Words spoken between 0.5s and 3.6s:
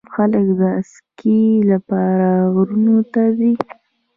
د اسکی لپاره غرونو ته ځي.